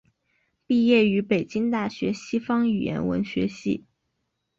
[0.65, 3.85] 毕业于北京大学西方语言文学系。